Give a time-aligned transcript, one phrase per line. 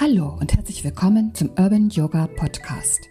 [0.00, 3.08] Hallo und herzlich willkommen zum Urban Yoga Podcast.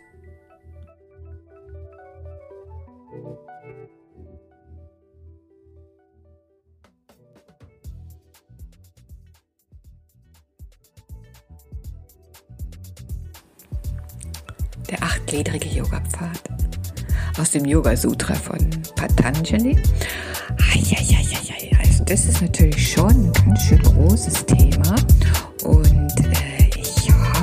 [14.89, 16.49] Der achtgliedrige Yoga-Pfad
[17.39, 18.57] aus dem Yoga Sutra von
[18.95, 19.77] Patanjali.
[21.79, 24.95] Also das ist natürlich schon ein ganz schön großes Thema
[25.63, 26.00] und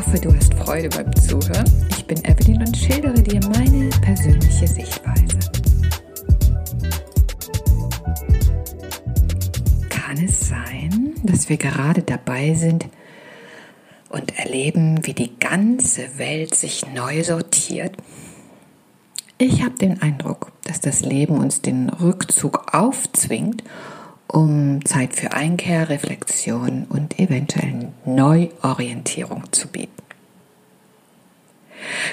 [0.08, 1.70] hoffe, du hast Freude beim Zuhören.
[1.90, 5.38] Ich bin Evelyn und schildere dir meine persönliche Sichtweise.
[9.90, 12.86] Kann es sein, dass wir gerade dabei sind
[14.08, 17.94] und erleben, wie die ganze Welt sich neu sortiert?
[19.36, 23.62] Ich habe den Eindruck, dass das Leben uns den Rückzug aufzwingt,
[24.28, 29.92] um Zeit für Einkehr, Reflexion und eventuell Neuorientierung zu bieten.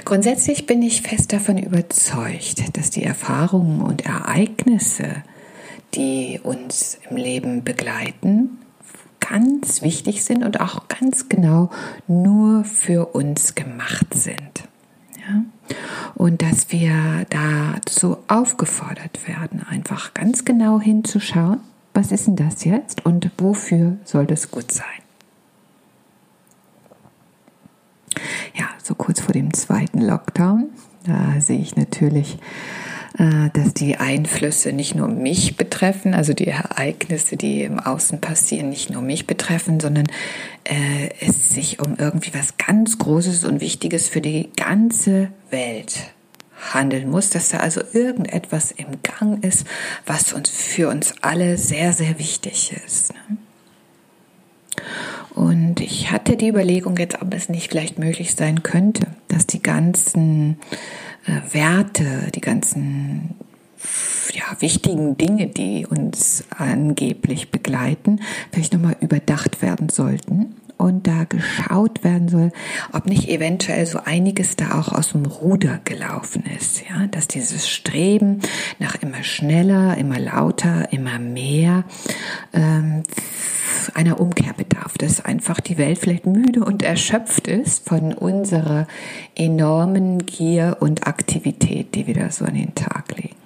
[0.05, 5.23] Grundsätzlich bin ich fest davon überzeugt, dass die Erfahrungen und Ereignisse,
[5.93, 8.59] die uns im Leben begleiten,
[9.19, 11.69] ganz wichtig sind und auch ganz genau
[12.07, 14.63] nur für uns gemacht sind.
[15.17, 15.43] Ja?
[16.13, 21.59] Und dass wir dazu aufgefordert werden, einfach ganz genau hinzuschauen,
[21.95, 24.85] was ist denn das jetzt und wofür soll das gut sein?
[28.53, 30.69] Ja, so kurz vor dem zweiten Lockdown,
[31.05, 32.37] da sehe ich natürlich,
[33.17, 38.69] äh, dass die Einflüsse nicht nur mich betreffen, also die Ereignisse, die im Außen passieren,
[38.69, 40.07] nicht nur mich betreffen, sondern
[40.65, 46.14] äh, es sich um irgendwie was ganz Großes und Wichtiges für die ganze Welt
[46.73, 49.65] handeln muss, dass da also irgendetwas im Gang ist,
[50.05, 53.13] was uns für uns alle sehr, sehr wichtig ist.
[53.13, 53.37] Ne?
[55.33, 59.61] Und ich hatte die Überlegung jetzt, ob es nicht vielleicht möglich sein könnte, dass die
[59.61, 60.59] ganzen
[61.25, 63.35] äh, Werte, die ganzen
[64.33, 68.21] ja, wichtigen Dinge, die uns angeblich begleiten,
[68.51, 72.51] vielleicht nochmal überdacht werden sollten und da geschaut werden soll,
[72.91, 77.69] ob nicht eventuell so einiges da auch aus dem Ruder gelaufen ist, ja, dass dieses
[77.69, 78.41] Streben
[78.79, 81.83] nach immer schneller, immer lauter, immer mehr
[82.53, 83.03] ähm,
[83.93, 88.87] einer Umkehr bedarf, dass einfach die Welt vielleicht müde und erschöpft ist von unserer
[89.35, 93.44] enormen Gier und Aktivität, die wir da so an den Tag legen.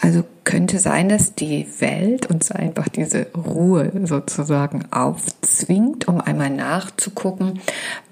[0.00, 7.60] Also könnte sein, dass die Welt uns einfach diese Ruhe sozusagen aufzwingt, um einmal nachzugucken,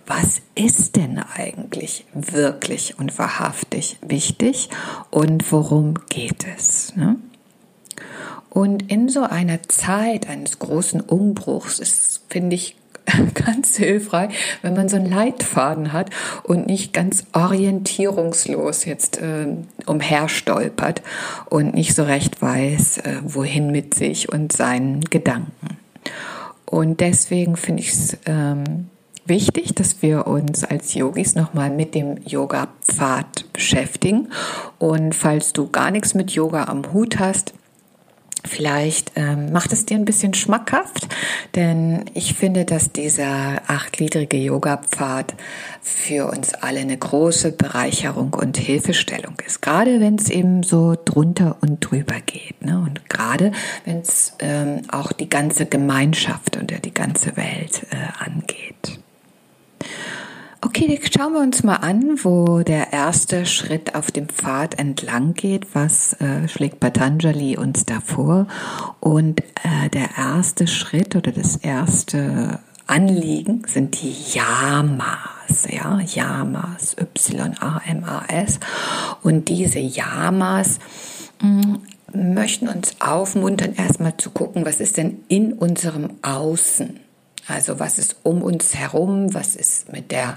[0.07, 4.71] was ist denn eigentlich wirklich und wahrhaftig wichtig
[5.11, 6.95] und worum geht es.
[6.95, 7.17] Ne?
[8.51, 12.77] Und in so einer Zeit eines großen Umbruchs ist, finde ich,
[13.35, 16.11] ganz hilfreich, wenn man so einen Leitfaden hat
[16.43, 19.47] und nicht ganz orientierungslos jetzt äh,
[19.87, 21.03] umherstolpert
[21.49, 25.79] und nicht so recht weiß, äh, wohin mit sich und seinen Gedanken.
[26.65, 28.89] Und deswegen finde ich es ähm,
[29.25, 34.29] wichtig, dass wir uns als Yogis nochmal mit dem Yoga-Pfad beschäftigen.
[34.79, 37.55] Und falls du gar nichts mit Yoga am Hut hast,
[38.47, 41.09] Vielleicht ähm, macht es dir ein bisschen schmackhaft,
[41.55, 45.35] denn ich finde, dass dieser achtgliedrige Yoga-Pfad
[45.83, 49.63] für uns alle eine große Bereicherung und Hilfestellung ist.
[49.63, 52.63] Gerade wenn es eben so drunter und drüber geht.
[52.63, 52.79] Ne?
[52.79, 53.53] Und gerade
[53.85, 58.99] wenn es ähm, auch die ganze Gemeinschaft und die ganze Welt äh, angeht.
[60.67, 65.77] Okay, schauen wir uns mal an, wo der erste Schritt auf dem Pfad entlang geht.
[65.77, 68.49] Was äh, schlägt Patanjali uns da vor?
[68.99, 78.59] Und äh, der erste Schritt oder das erste Anliegen sind die Yamas, ja, Yamas, Y-A-M-A-S.
[79.23, 80.81] Und diese Yamas
[81.41, 81.79] hm,
[82.13, 87.06] möchten uns aufmuntern, erstmal zu gucken, was ist denn in unserem Außen?
[87.49, 90.37] Also was ist um uns herum, was ist mit der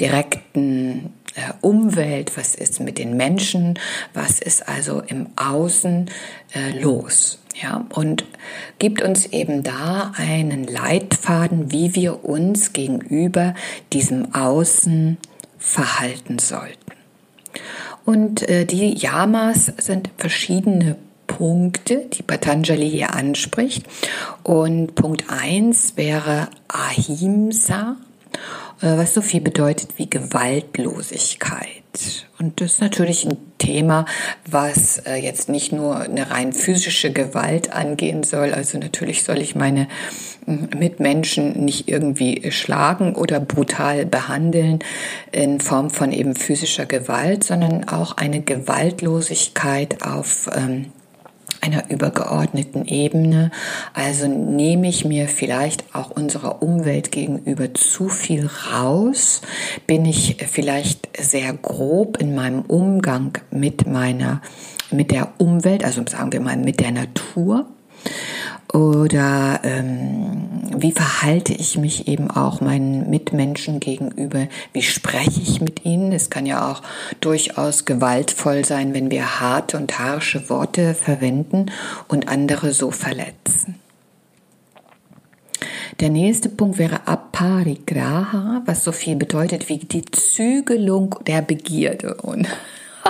[0.00, 3.78] direkten äh, Umwelt, was ist mit den Menschen,
[4.12, 6.10] was ist also im Außen
[6.54, 7.38] äh, los.
[7.60, 8.24] Ja, und
[8.78, 13.54] gibt uns eben da einen Leitfaden, wie wir uns gegenüber
[13.92, 15.18] diesem Außen
[15.58, 16.92] verhalten sollten.
[18.04, 20.96] Und äh, die Yamas sind verschiedene
[21.38, 23.86] Punkte, die Patanjali hier anspricht.
[24.42, 27.96] Und Punkt 1 wäre Ahimsa
[28.80, 31.68] äh, was so viel bedeutet wie Gewaltlosigkeit.
[32.38, 34.04] Und das ist natürlich ein Thema,
[34.48, 38.52] was äh, jetzt nicht nur eine rein physische Gewalt angehen soll.
[38.52, 39.88] Also natürlich soll ich meine
[40.46, 44.78] Mitmenschen nicht irgendwie schlagen oder brutal behandeln
[45.32, 50.92] in Form von eben physischer Gewalt, sondern auch eine Gewaltlosigkeit auf ähm,
[51.60, 53.50] einer übergeordneten Ebene.
[53.94, 59.42] Also nehme ich mir vielleicht auch unserer Umwelt gegenüber zu viel raus?
[59.86, 64.42] Bin ich vielleicht sehr grob in meinem Umgang mit meiner,
[64.90, 67.66] mit der Umwelt, also sagen wir mal mit der Natur?
[68.72, 74.46] Oder ähm, wie verhalte ich mich eben auch meinen Mitmenschen gegenüber?
[74.74, 76.12] Wie spreche ich mit ihnen?
[76.12, 76.82] Es kann ja auch
[77.20, 81.66] durchaus gewaltvoll sein, wenn wir harte und harsche Worte verwenden
[82.08, 83.76] und andere so verletzen.
[86.00, 92.14] Der nächste Punkt wäre Aparigraha, was so viel bedeutet wie die Zügelung der Begierde.
[92.22, 92.46] Und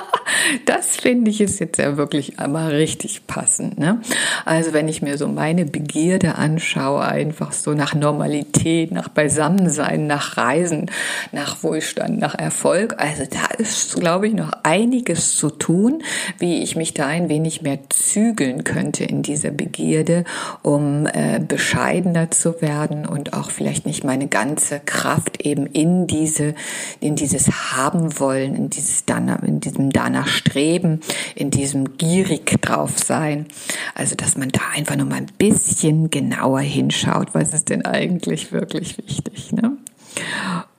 [0.66, 3.78] das finde ich ist jetzt ja wirklich einmal richtig passend.
[3.78, 4.00] Ne?
[4.44, 10.36] Also wenn ich mir so meine Begierde anschaue, einfach so nach Normalität, nach Beisammensein, nach
[10.36, 10.90] Reisen,
[11.32, 16.02] nach Wohlstand, nach Erfolg, also da ist, glaube ich, noch einiges zu tun,
[16.38, 20.24] wie ich mich da ein wenig mehr zügeln könnte in dieser Begierde,
[20.62, 26.54] um äh, bescheidener zu werden und auch vielleicht nicht meine ganze Kraft eben in diese,
[27.00, 31.00] in dieses haben wollen, in dieses danach, in diesem danach Streben,
[31.34, 33.46] in diesem gierig drauf sein.
[33.94, 38.52] Also, dass man da einfach nur mal ein bisschen genauer hinschaut, was ist denn eigentlich
[38.52, 39.52] wirklich wichtig.
[39.52, 39.76] Ne?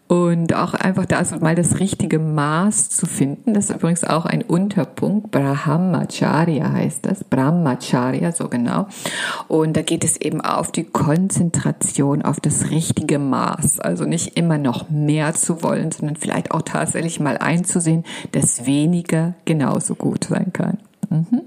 [0.09, 3.53] Und auch einfach da so mal das richtige Maß zu finden.
[3.53, 5.29] Das ist übrigens auch ein Unterpunkt.
[5.29, 7.23] Brahmacharya heißt das.
[7.23, 8.87] Brahmacharya, so genau.
[9.47, 13.81] Und da geht es eben auf die Konzentration, auf das richtige Maß.
[13.81, 19.35] Also nicht immer noch mehr zu wollen, sondern vielleicht auch tatsächlich mal einzusehen, dass weniger
[19.45, 20.79] genauso gut sein kann.
[21.11, 21.41] Mhm.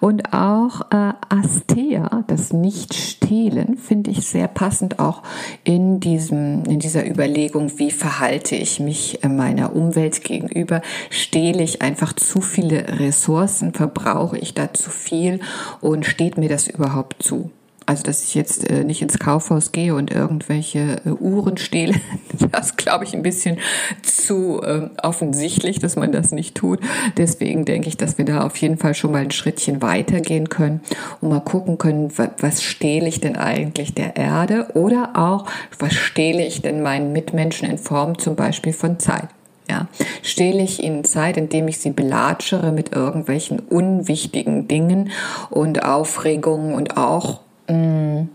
[0.00, 5.22] Und auch äh, Astea, das Nicht-Stehlen, finde ich sehr passend auch
[5.64, 10.82] in, diesem, in dieser Überlegung, wie verhalte ich mich äh, meiner Umwelt gegenüber?
[11.10, 13.72] Stehle ich einfach zu viele Ressourcen?
[13.72, 15.40] Verbrauche ich da zu viel?
[15.80, 17.50] Und steht mir das überhaupt zu?
[17.88, 21.94] Also, dass ich jetzt äh, nicht ins Kaufhaus gehe und irgendwelche äh, Uhren stehle,
[22.50, 23.58] das glaube ich ein bisschen
[24.02, 26.80] zu äh, offensichtlich, dass man das nicht tut.
[27.16, 30.80] Deswegen denke ich, dass wir da auf jeden Fall schon mal ein Schrittchen weitergehen können
[31.20, 35.46] und mal gucken können, was, stehle ich denn eigentlich der Erde oder auch,
[35.78, 39.28] was stehle ich denn meinen Mitmenschen in Form zum Beispiel von Zeit.
[39.70, 39.88] Ja,
[40.22, 45.10] stehle ich ihnen Zeit, indem ich sie belatschere mit irgendwelchen unwichtigen Dingen
[45.50, 48.28] und Aufregungen und auch mh, mm,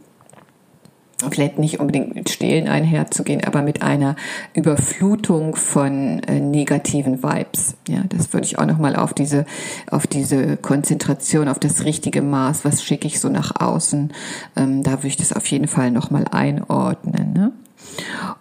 [1.30, 4.16] vielleicht nicht unbedingt mit Stehlen einherzugehen, aber mit einer
[4.54, 7.76] Überflutung von äh, negativen Vibes.
[7.88, 9.46] Ja, das würde ich auch nochmal auf diese,
[9.90, 14.12] auf diese Konzentration, auf das richtige Maß, was schicke ich so nach außen,
[14.56, 17.34] ähm, da würde ich das auf jeden Fall nochmal einordnen.
[17.34, 17.52] Ne?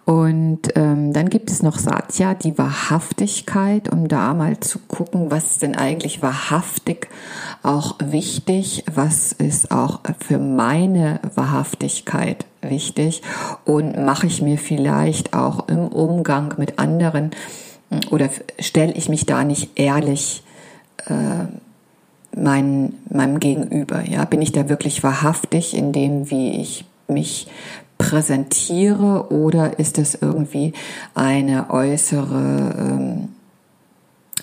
[0.05, 5.51] Und ähm, dann gibt es noch Satya, die Wahrhaftigkeit, um da mal zu gucken, was
[5.51, 7.07] ist denn eigentlich wahrhaftig
[7.63, 13.21] auch wichtig, was ist auch für meine Wahrhaftigkeit wichtig
[13.65, 17.31] und mache ich mir vielleicht auch im Umgang mit anderen
[18.09, 20.43] oder stelle ich mich da nicht ehrlich
[21.07, 21.45] äh,
[22.35, 24.03] mein, meinem Gegenüber?
[24.07, 27.47] Ja, bin ich da wirklich wahrhaftig in dem, wie ich mich
[28.01, 30.73] präsentiere oder ist es irgendwie
[31.13, 33.29] eine äußere ähm,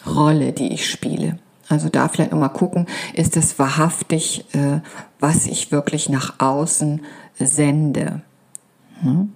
[0.07, 1.39] Rolle, die ich spiele?
[1.69, 4.81] Also da vielleicht nochmal gucken, ist es wahrhaftig, äh,
[5.21, 7.03] was ich wirklich nach außen
[7.39, 8.23] sende.
[9.01, 9.33] Hm?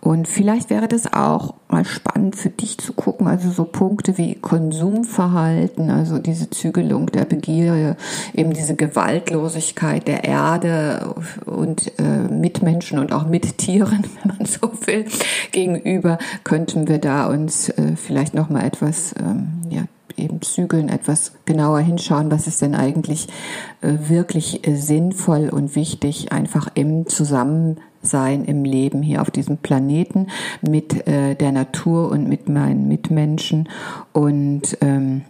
[0.00, 4.34] Und vielleicht wäre das auch mal spannend für dich zu gucken, also so Punkte wie
[4.34, 7.96] Konsumverhalten, also diese Zügelung der Begierde,
[8.34, 11.14] eben diese Gewaltlosigkeit der Erde
[11.46, 15.06] und äh, Mitmenschen und auch Mittieren, wenn man so will,
[15.50, 19.82] gegenüber, könnten wir da uns äh, vielleicht noch mal etwas ähm, ja,
[20.16, 23.28] eben zügeln, etwas genauer hinschauen, was ist denn eigentlich
[23.80, 30.28] äh, wirklich äh, sinnvoll und wichtig, einfach im Zusammensein, im Leben hier auf diesem Planeten
[30.62, 33.68] mit äh, der Natur und mit meinen Mitmenschen
[34.12, 35.22] und ähm,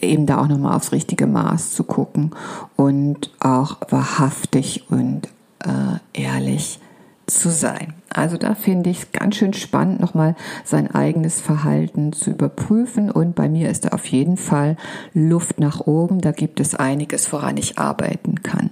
[0.00, 2.32] eben da auch nochmal aufs richtige Maß zu gucken
[2.76, 5.28] und auch wahrhaftig und
[5.64, 6.80] äh, ehrlich
[7.26, 7.94] zu sein.
[8.12, 13.10] Also da finde ich es ganz schön spannend, nochmal sein eigenes Verhalten zu überprüfen.
[13.10, 14.76] Und bei mir ist da auf jeden Fall
[15.12, 16.20] Luft nach oben.
[16.20, 18.70] Da gibt es einiges, woran ich arbeiten kann.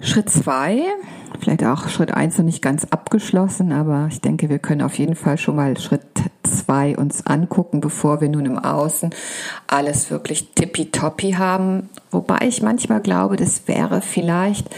[0.00, 0.82] Schritt zwei
[1.42, 5.16] vielleicht auch Schritt eins noch nicht ganz abgeschlossen, aber ich denke, wir können auf jeden
[5.16, 6.02] Fall schon mal Schritt
[6.44, 9.10] zwei uns angucken, bevor wir nun im Außen
[9.66, 11.88] alles wirklich tippitoppi haben.
[12.10, 14.68] Wobei ich manchmal glaube, das wäre vielleicht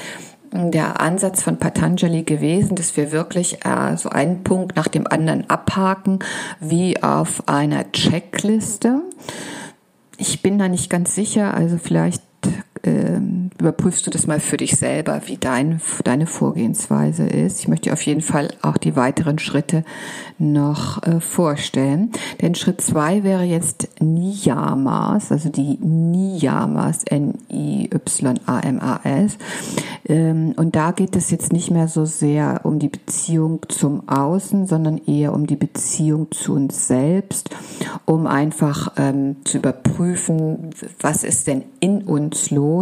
[0.55, 5.51] der Ansatz von Patanjali gewesen, dass wir wirklich äh, so einen Punkt nach dem anderen
[5.51, 6.21] abhaken,
[6.61, 9.03] wie auf einer Checkliste.
[10.17, 12.23] Ich bin da nicht ganz sicher, also vielleicht
[12.87, 13.21] äh,
[13.59, 17.61] überprüfst du das mal für dich selber, wie dein, deine Vorgehensweise ist.
[17.61, 19.85] Ich möchte dir auf jeden Fall auch die weiteren Schritte
[20.39, 22.11] noch äh, vorstellen.
[22.41, 27.99] Denn Schritt zwei wäre jetzt Niyamas, also die Niyamas, N-I-Y-A-M-A-S.
[30.07, 34.67] Ähm, und da geht es jetzt nicht mehr so sehr um die Beziehung zum Außen,
[34.67, 37.51] sondern eher um die Beziehung zu uns selbst,
[38.05, 42.74] um einfach ähm, zu überprüfen, was ist denn in uns los,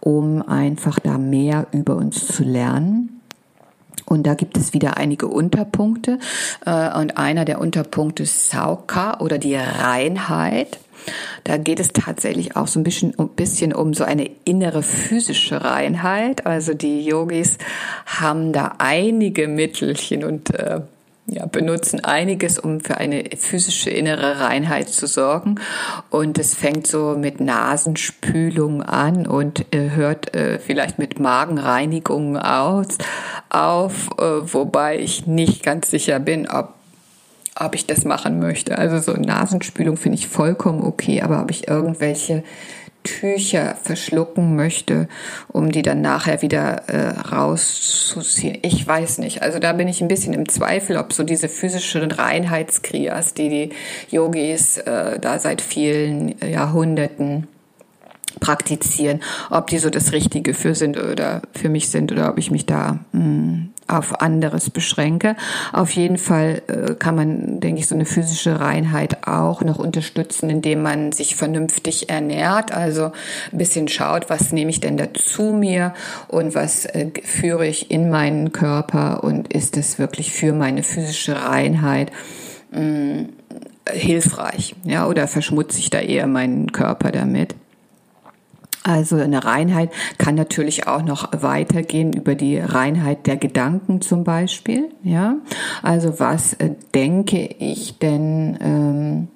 [0.00, 3.20] um einfach da mehr über uns zu lernen.
[4.06, 6.18] Und da gibt es wieder einige Unterpunkte.
[6.66, 10.78] Äh, und einer der Unterpunkte ist Sauka oder die Reinheit.
[11.44, 15.62] Da geht es tatsächlich auch so ein bisschen, ein bisschen um so eine innere physische
[15.62, 16.46] Reinheit.
[16.46, 17.58] Also die Yogis
[18.06, 20.80] haben da einige Mittelchen und äh,
[21.26, 25.56] ja, benutzen einiges, um für eine physische innere Reinheit zu sorgen.
[26.10, 32.98] Und es fängt so mit Nasenspülung an und äh, hört äh, vielleicht mit Magenreinigung aus,
[33.48, 36.74] auf, äh, wobei ich nicht ganz sicher bin, ob
[37.56, 38.78] ob ich das machen möchte.
[38.78, 42.42] Also so Nasenspülung finde ich vollkommen okay, aber ob ich irgendwelche
[43.04, 45.08] Tücher verschlucken möchte,
[45.48, 48.58] um die dann nachher wieder äh, rauszuziehen.
[48.62, 49.42] Ich weiß nicht.
[49.42, 53.70] Also da bin ich ein bisschen im Zweifel, ob so diese physischen Reinheitskriyas, die die
[54.10, 57.46] Yogis äh, da seit vielen Jahrhunderten
[58.40, 62.50] praktizieren, ob die so das Richtige für sind oder für mich sind oder ob ich
[62.50, 65.36] mich da mh, hm, auf anderes beschränke.
[65.72, 70.48] Auf jeden Fall äh, kann man, denke ich, so eine physische Reinheit auch noch unterstützen,
[70.48, 73.12] indem man sich vernünftig ernährt, also
[73.52, 75.92] ein bisschen schaut, was nehme ich denn da zu mir
[76.28, 81.42] und was äh, führe ich in meinen Körper und ist es wirklich für meine physische
[81.44, 82.10] Reinheit
[82.70, 83.28] mh, hm,
[83.92, 87.54] hilfreich, ja, oder verschmutze ich da eher meinen Körper damit?
[88.86, 94.90] Also eine Reinheit kann natürlich auch noch weitergehen über die Reinheit der Gedanken zum Beispiel.
[95.02, 95.36] Ja,
[95.82, 98.58] also was äh, denke ich denn?
[98.60, 99.28] Ähm,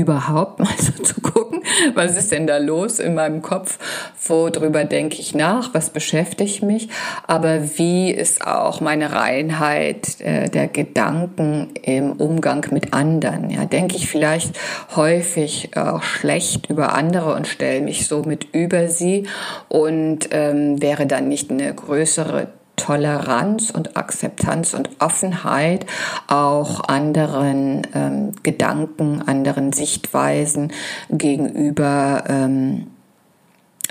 [0.00, 1.62] überhaupt mal so zu gucken,
[1.94, 3.78] was ist denn da los in meinem Kopf,
[4.26, 6.88] worüber denke ich nach, was beschäftigt mich,
[7.26, 13.50] aber wie ist auch meine Reinheit äh, der Gedanken im Umgang mit anderen.
[13.50, 14.58] Ja, denke ich vielleicht
[14.96, 19.26] häufig auch schlecht über andere und stelle mich somit über sie
[19.68, 22.48] und ähm, wäre dann nicht eine größere
[22.80, 25.84] Toleranz und Akzeptanz und Offenheit
[26.28, 30.72] auch anderen ähm, Gedanken, anderen Sichtweisen
[31.10, 32.86] gegenüber ähm,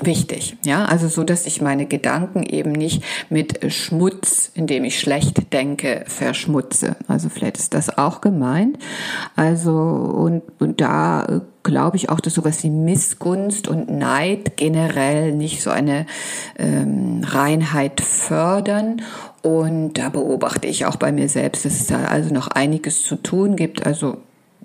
[0.01, 0.57] wichtig.
[0.65, 6.03] Ja, also so, dass ich meine Gedanken eben nicht mit Schmutz, indem ich schlecht denke,
[6.07, 6.95] verschmutze.
[7.07, 8.79] Also vielleicht ist das auch gemeint.
[9.35, 15.33] Also und, und da äh, glaube ich auch, dass sowas wie Missgunst und Neid generell
[15.33, 16.05] nicht so eine
[16.57, 19.01] ähm, Reinheit fördern.
[19.41, 23.15] Und da beobachte ich auch bei mir selbst, dass es da also noch einiges zu
[23.15, 23.85] tun gibt.
[23.85, 24.17] Also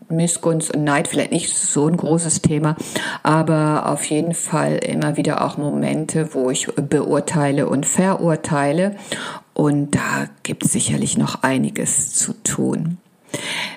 [0.09, 2.77] Missgunst und Neid vielleicht nicht so ein großes Thema,
[3.23, 8.97] aber auf jeden Fall immer wieder auch Momente, wo ich beurteile und verurteile.
[9.55, 12.99] Und da gibt es sicherlich noch einiges zu tun.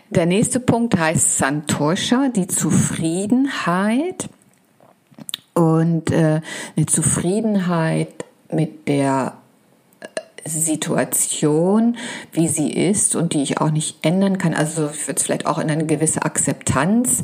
[0.10, 4.30] Der nächste Punkt heißt Santosha, die Zufriedenheit.
[5.54, 6.42] Und äh,
[6.76, 9.34] eine Zufriedenheit mit der
[10.46, 11.98] Situation,
[12.32, 14.54] wie sie ist und die ich auch nicht ändern kann.
[14.54, 17.24] Also ich würde es vielleicht auch in eine gewisse Akzeptanz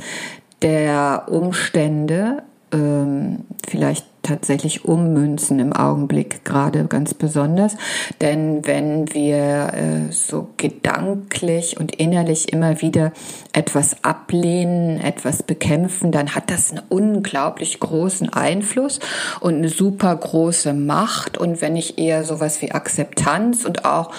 [0.62, 7.76] der Umstände ähm, vielleicht tatsächlich ummünzen im Augenblick gerade ganz besonders.
[8.22, 13.12] Denn wenn wir äh, so gedanklich und innerlich immer wieder
[13.52, 19.00] etwas ablehnen, etwas bekämpfen, dann hat das einen unglaublich großen Einfluss
[19.42, 21.38] und eine super große Macht.
[21.38, 24.12] Und wenn ich eher sowas wie Akzeptanz und auch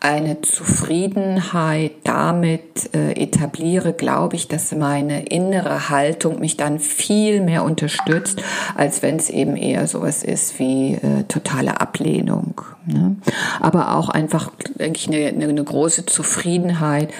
[0.00, 7.62] eine Zufriedenheit damit äh, etabliere, glaube ich, dass meine innere Haltung mich dann viel mehr
[7.64, 8.42] unterstützt,
[8.74, 12.60] als wenn es eben eben eher sowas ist wie äh, totale Ablehnung.
[12.86, 13.16] Ne?
[13.60, 17.10] Aber auch einfach, denke ich, eine, eine große Zufriedenheit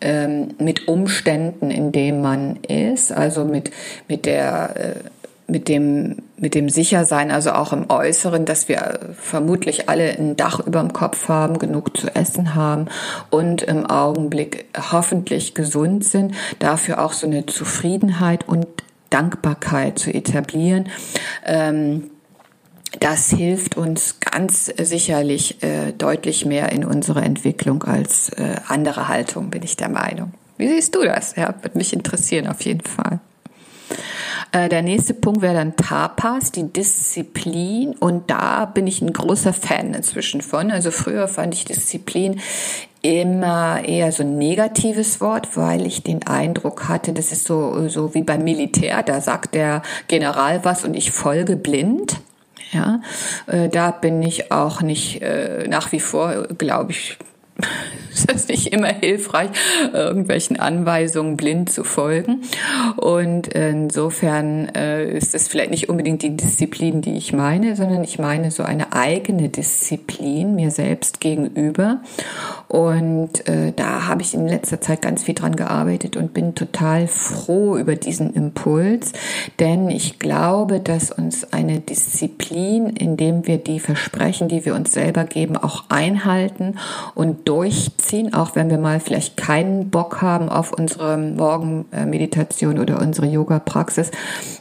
[0.00, 3.70] ähm, mit Umständen, in denen man ist, also mit,
[4.08, 4.94] mit der, äh,
[5.46, 10.58] mit dem mit dem Sichersein, also auch im Äußeren, dass wir vermutlich alle ein Dach
[10.60, 12.86] über dem Kopf haben, genug zu essen haben
[13.28, 18.66] und im Augenblick hoffentlich gesund sind, dafür auch so eine Zufriedenheit und
[19.10, 20.88] Dankbarkeit zu etablieren.
[21.44, 22.10] Ähm,
[22.98, 29.50] das hilft uns ganz sicherlich äh, deutlich mehr in unserer Entwicklung als äh, andere Haltung,
[29.50, 30.32] bin ich der Meinung.
[30.56, 31.36] Wie siehst du das?
[31.36, 33.20] Ja, würde mich interessieren auf jeden Fall.
[34.52, 37.94] Äh, der nächste Punkt wäre dann Tapas, die Disziplin.
[37.94, 40.70] Und da bin ich ein großer Fan inzwischen von.
[40.70, 42.40] Also früher fand ich Disziplin
[43.02, 48.14] immer eher so ein negatives Wort, weil ich den Eindruck hatte, das ist so, so
[48.14, 52.20] wie beim Militär, da sagt der General was und ich folge blind.
[52.72, 53.00] Ja,
[53.46, 57.18] äh, da bin ich auch nicht äh, nach wie vor, glaube ich,
[58.12, 59.50] ist das nicht immer hilfreich,
[59.92, 62.42] irgendwelchen Anweisungen blind zu folgen.
[62.96, 68.18] Und insofern äh, ist es vielleicht nicht unbedingt die Disziplin, die ich meine, sondern ich
[68.18, 72.00] meine so eine eigene Disziplin mir selbst gegenüber.
[72.68, 77.08] Und äh, da habe ich in letzter Zeit ganz viel dran gearbeitet und bin total
[77.08, 79.12] froh über diesen Impuls,
[79.58, 85.24] denn ich glaube, dass uns eine Disziplin, indem wir die Versprechen, die wir uns selber
[85.24, 86.76] geben, auch einhalten
[87.14, 93.26] und durchziehen, auch wenn wir mal vielleicht keinen Bock haben auf unsere Morgenmeditation oder unsere
[93.26, 94.10] Yoga-Praxis,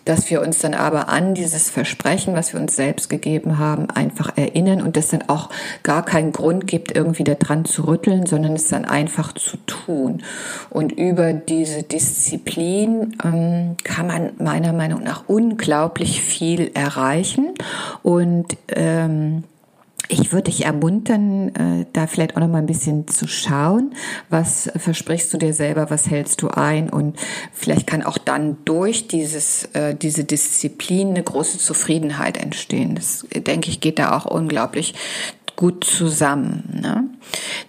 [0.05, 4.19] dass wir uns dann aber an dieses Versprechen, was wir uns selbst gegeben haben, einfach
[4.36, 5.50] erinnern und das dann auch
[5.84, 10.24] gar keinen Grund gibt, irgendwie daran zu rütteln, sondern es dann einfach zu tun.
[10.70, 17.54] Und über diese Disziplin ähm, kann man meiner Meinung nach unglaublich viel erreichen
[18.04, 19.44] und ähm,
[20.08, 23.94] ich würde dich ermuntern, äh, da vielleicht auch noch mal ein bisschen zu schauen,
[24.29, 27.18] was versprichst du dir selber, was hältst du ein und
[27.53, 32.96] vielleicht kann auch dann durch dieses, äh, diese Disziplin eine große Zufriedenheit entstehen.
[32.96, 34.96] Das, denke ich, geht da auch unglaublich
[35.56, 36.79] gut zusammen.
[36.82, 37.03] Ne?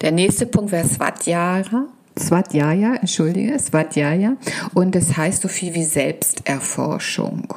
[0.01, 1.87] Der nächste Punkt wäre Svatjara.
[2.19, 4.37] Svatjaya, entschuldige, Svatjaya.
[4.75, 7.53] Und das heißt so viel wie Selbsterforschung.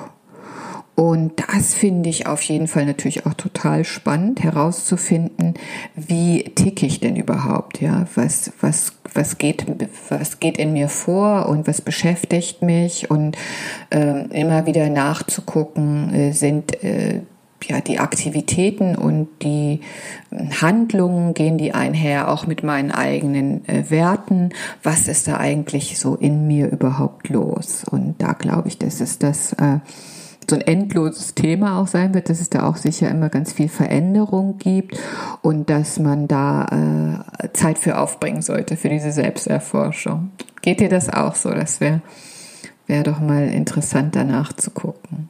[0.95, 5.55] Und das finde ich auf jeden Fall natürlich auch total spannend herauszufinden,
[5.95, 8.05] wie ticke ich denn überhaupt, ja?
[8.13, 9.65] Was, was, was geht,
[10.09, 13.35] was geht in mir vor und was beschäftigt mich und
[13.89, 17.21] äh, immer wieder nachzugucken, äh, sind äh,
[17.69, 19.81] ja, die Aktivitäten und die
[20.61, 24.49] Handlungen gehen die einher auch mit meinen eigenen äh, Werten.
[24.83, 27.83] Was ist da eigentlich so in mir überhaupt los?
[27.89, 29.79] Und da glaube ich, das ist das, äh,
[30.53, 33.69] so ein endloses Thema auch sein wird, dass es da auch sicher immer ganz viel
[33.69, 34.99] Veränderung gibt
[35.41, 40.31] und dass man da äh, Zeit für aufbringen sollte für diese Selbsterforschung.
[40.61, 41.49] Geht dir das auch so?
[41.49, 42.01] Das wäre
[42.85, 45.29] wär doch mal interessant danach zu gucken.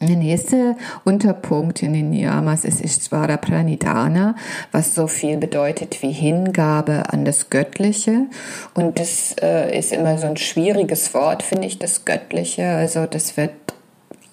[0.00, 4.34] Der nächste Unterpunkt in den Niyamas ist Ishvara Pranidhana,
[4.72, 8.26] was so viel bedeutet wie Hingabe an das Göttliche.
[8.74, 12.66] Und das äh, ist immer so ein schwieriges Wort, finde ich, das Göttliche.
[12.66, 13.52] Also das wird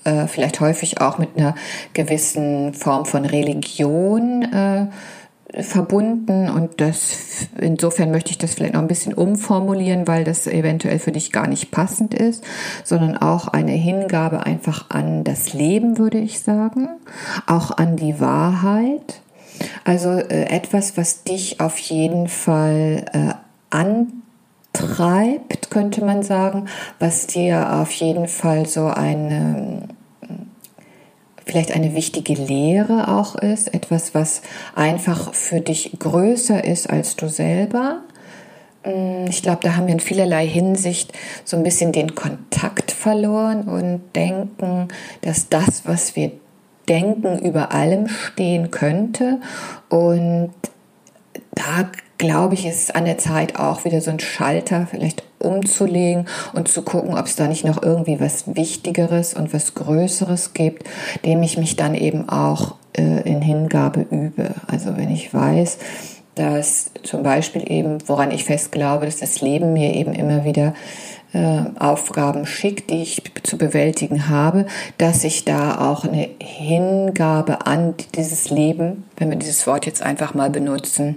[0.04, 1.56] äh, vielleicht häufig auch mit einer
[1.94, 4.88] gewissen Form von Religion äh,
[5.60, 10.98] verbunden und das insofern möchte ich das vielleicht noch ein bisschen umformulieren, weil das eventuell
[10.98, 12.44] für dich gar nicht passend ist,
[12.84, 16.88] sondern auch eine Hingabe einfach an das Leben, würde ich sagen,
[17.48, 19.22] auch an die Wahrheit.
[19.84, 23.34] Also äh, etwas, was dich auf jeden Fall äh,
[24.74, 26.68] antreibt, könnte man sagen,
[27.00, 29.88] was dir auf jeden Fall so eine
[31.46, 34.42] vielleicht eine wichtige Lehre auch ist, etwas, was
[34.76, 38.04] einfach für dich größer ist als du selber.
[38.86, 41.12] Mm, ich glaube, da haben wir in vielerlei Hinsicht
[41.44, 44.88] so ein bisschen den Kontakt verloren und denken,
[45.24, 46.32] dass das, was wir
[46.88, 49.42] denken, über allem stehen könnte.
[49.90, 50.54] Und
[51.54, 56.28] da glaube ich, ist es an der Zeit auch wieder so ein Schalter vielleicht umzulegen
[56.54, 60.88] und zu gucken, ob es da nicht noch irgendwie was Wichtigeres und was Größeres gibt,
[61.26, 64.52] dem ich mich dann eben auch äh, in Hingabe übe.
[64.68, 65.80] Also wenn ich weiß,
[66.36, 70.76] dass zum Beispiel eben, woran ich fest glaube, dass das Leben mir eben immer wieder
[71.34, 74.68] äh, Aufgaben schickt, die ich zu bewältigen habe,
[75.00, 80.36] dass ich da auch eine Hingabe an dieses Leben, wenn wir dieses Wort jetzt einfach
[80.36, 81.16] mal benutzen,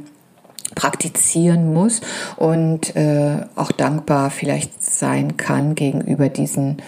[0.74, 2.00] praktizieren muss
[2.36, 6.78] und äh, auch dankbar vielleicht sein kann gegenüber diesen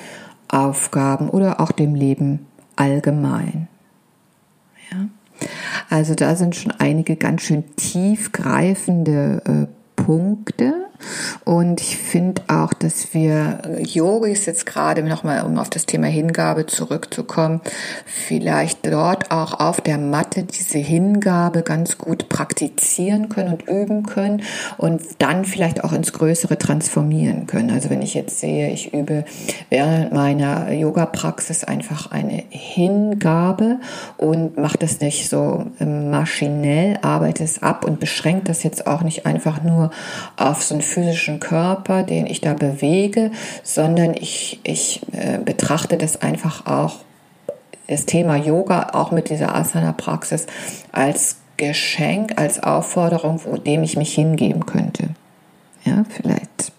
[0.49, 3.69] Aufgaben oder auch dem Leben allgemein.
[4.91, 5.09] Ja?
[5.91, 10.86] Also da sind schon einige ganz schön tiefgreifende äh, Punkte.
[11.45, 16.67] Und ich finde auch, dass wir Yogis jetzt gerade nochmal, um auf das Thema Hingabe
[16.67, 17.61] zurückzukommen,
[18.05, 24.43] vielleicht dort auch auf der Matte diese Hingabe ganz gut praktizieren können und üben können
[24.79, 27.71] und dann vielleicht auch ins Größere transformieren können.
[27.71, 29.25] Also wenn ich jetzt sehe, ich übe
[29.71, 33.79] während meiner Yoga-Praxis einfach eine Hingabe
[34.17, 39.27] und mache das nicht so maschinell, arbeite es ab und beschränkt das jetzt auch nicht
[39.27, 39.91] einfach nur
[40.37, 43.31] auf so einen physischen Körper, den ich da bewege,
[43.63, 46.97] sondern ich, ich äh, betrachte das einfach auch,
[47.89, 50.47] das Thema Yoga auch mit dieser Asana-Praxis
[50.91, 55.11] als Geschenk, als Aufforderung, wo dem ich mich hingeben könnte.
[55.85, 56.73] Ja, vielleicht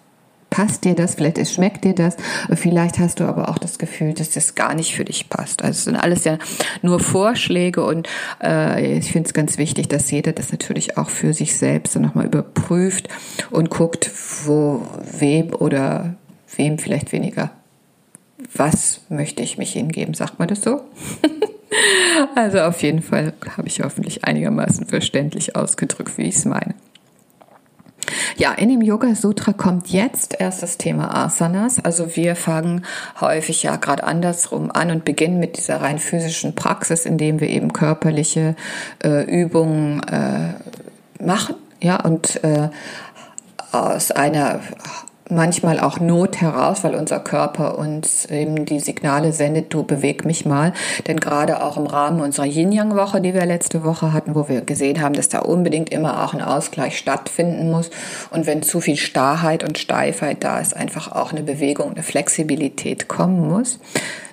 [0.58, 2.18] passt dir das, vielleicht es schmeckt dir das,
[2.52, 5.64] vielleicht hast du aber auch das Gefühl, dass das gar nicht für dich passt.
[5.64, 6.40] Also es sind alles ja
[6.82, 8.10] nur Vorschläge und
[8.42, 12.26] äh, ich finde es ganz wichtig, dass jeder das natürlich auch für sich selbst nochmal
[12.26, 13.08] überprüft
[13.52, 14.10] und guckt,
[14.46, 14.82] wo
[15.20, 16.16] wem oder
[16.56, 17.52] wem vielleicht weniger.
[18.56, 20.16] Was möchte ich mich hingeben?
[20.16, 20.82] Sagt man das so?
[22.36, 26.74] also auf jeden Fall habe ich hoffentlich einigermaßen verständlich ausgedrückt, wie ich es meine.
[28.36, 31.84] Ja, in dem Yoga Sutra kommt jetzt erst das Thema Asanas.
[31.84, 32.86] Also wir fangen
[33.20, 37.74] häufig ja gerade andersrum an und beginnen mit dieser rein physischen Praxis, indem wir eben
[37.74, 38.56] körperliche
[39.04, 41.56] äh, Übungen äh, machen.
[41.80, 42.70] Ja, und äh,
[43.72, 44.62] aus einer
[45.30, 50.46] manchmal auch Not heraus, weil unser Körper uns eben die Signale sendet, du beweg mich
[50.46, 50.74] mal.
[51.08, 55.02] Denn gerade auch im Rahmen unserer Yin-Yang-Woche, die wir letzte Woche hatten, wo wir gesehen
[55.02, 57.90] haben, dass da unbedingt immer auch ein Ausgleich stattfinden muss.
[58.32, 63.08] Und wenn zu viel Starrheit und Steifheit da ist, einfach auch eine Bewegung, eine Flexibilität
[63.08, 63.80] kommen muss.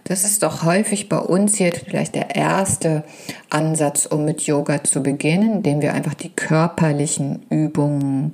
[0.04, 3.04] Das ist doch häufig bei uns jetzt vielleicht der erste
[3.48, 8.32] Ansatz, um mit Yoga zu beginnen, indem wir einfach die körperlichen Übungen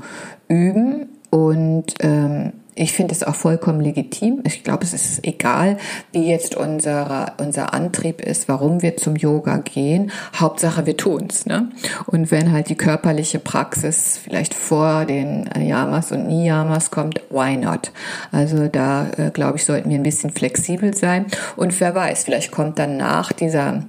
[0.48, 4.42] üben und ähm, ich finde es auch vollkommen legitim.
[4.46, 5.76] Ich glaube, es ist egal,
[6.12, 10.10] wie jetzt unser, unser Antrieb ist, warum wir zum Yoga gehen.
[10.34, 11.44] Hauptsache, wir tun's.
[11.46, 11.68] Ne?
[12.06, 17.92] Und wenn halt die körperliche Praxis vielleicht vor den Yamas und Niyamas kommt, why not?
[18.32, 21.26] Also da, äh, glaube ich, sollten wir ein bisschen flexibel sein.
[21.56, 23.84] Und wer weiß, vielleicht kommt dann nach dieser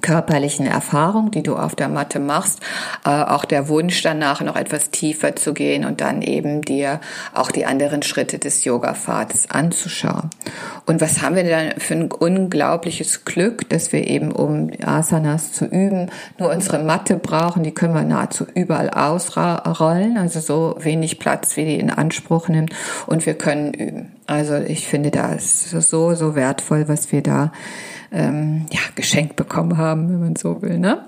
[0.00, 2.60] körperlichen Erfahrung, die du auf der Matte machst,
[3.04, 7.00] äh, auch der Wunsch danach noch etwas tiefer zu gehen und dann eben dir
[7.34, 10.30] auch die anderen Schritte des Yoga-Pfades anzuschauen.
[10.86, 15.66] Und was haben wir dann für ein unglaubliches Glück, dass wir eben, um Asanas zu
[15.66, 21.56] üben, nur unsere Matte brauchen, die können wir nahezu überall ausrollen, also so wenig Platz,
[21.56, 22.74] wie die in Anspruch nimmt
[23.06, 24.12] und wir können üben.
[24.26, 27.52] Also ich finde, da ist so, so wertvoll, was wir da
[28.12, 30.78] ähm, ja, geschenkt bekommen haben, wenn man so will.
[30.78, 31.02] Ne?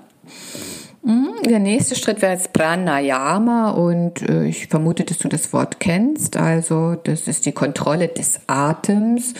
[1.03, 5.79] Mhm, der nächste Schritt wäre jetzt Pranayama und äh, ich vermute, dass du das Wort
[5.79, 6.35] kennst.
[6.35, 9.35] Also das ist die Kontrolle des Atems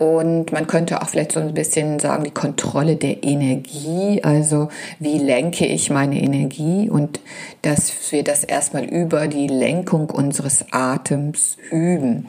[0.00, 4.24] und man könnte auch vielleicht so ein bisschen sagen, die Kontrolle der Energie.
[4.24, 7.20] Also wie lenke ich meine Energie und
[7.60, 12.28] dass wir das erstmal über die Lenkung unseres Atems üben.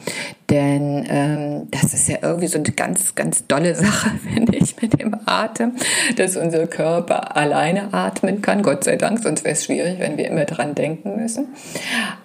[0.50, 5.00] Denn ähm, das ist ja irgendwie so eine ganz, ganz dolle Sache, finde ich, mit
[5.00, 5.72] dem Atem,
[6.16, 8.60] dass unser Körper alleine atmen kann.
[8.60, 11.54] Gott sei Dank, sonst wäre es schwierig, wenn wir immer dran denken müssen.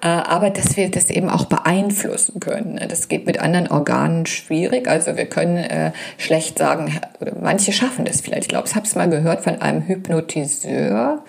[0.02, 2.82] Äh, aber dass wir das eben auch beeinflussen können.
[2.90, 4.90] Das geht mit anderen Organen schwierig.
[4.90, 7.00] Also wir können äh, schlecht sagen,
[7.39, 8.43] manche schaffen das vielleicht.
[8.43, 11.23] Ich glaube, ich habe es mal gehört von einem Hypnotiseur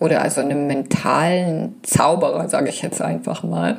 [0.00, 3.76] oder also einem mentalen Zauberer, sage ich jetzt einfach mal,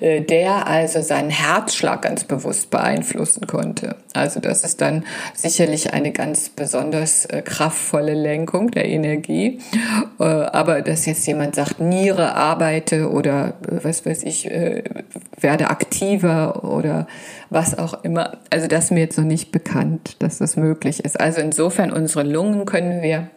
[0.00, 3.94] äh, der also seinen Herzschlag ganz bewusst beeinflussen konnte.
[4.12, 9.60] Also das ist dann sicherlich eine ganz besonders äh, kraftvolle Lenkung der Energie.
[10.18, 14.50] Äh, aber dass jetzt jemand sagt, Niere arbeite oder was weiß ich,
[15.40, 17.06] werde aktiver oder
[17.50, 21.20] was auch immer, also das ist mir jetzt noch nicht bekannt, dass das möglich ist.
[21.20, 23.28] Also insofern unsere Lungen können wir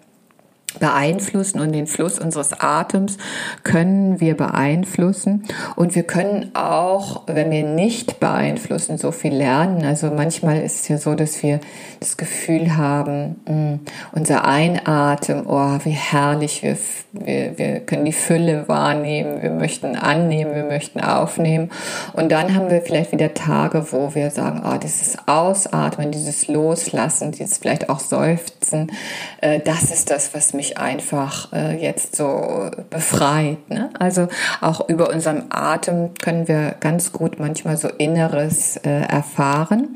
[0.79, 3.17] beeinflussen und den Fluss unseres Atems
[3.63, 9.83] können wir beeinflussen und wir können auch, wenn wir nicht beeinflussen, so viel lernen.
[9.85, 11.59] Also manchmal ist es ja so, dass wir
[11.99, 13.79] das Gefühl haben, mh,
[14.13, 16.77] unser Einatmen, oh, wie herrlich, wir,
[17.11, 21.71] wir, wir können die Fülle wahrnehmen, wir möchten annehmen, wir möchten aufnehmen
[22.13, 27.31] und dann haben wir vielleicht wieder Tage, wo wir sagen, oh, dieses Ausatmen, dieses Loslassen,
[27.31, 33.69] dieses vielleicht auch Seufzen, äh, das ist das, was mich einfach äh, jetzt so befreit.
[33.69, 33.89] Ne?
[33.97, 34.27] Also
[34.61, 39.95] auch über unseren Atem können wir ganz gut manchmal so Inneres äh, erfahren